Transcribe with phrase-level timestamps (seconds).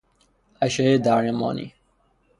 [0.61, 1.73] اشعه درمانی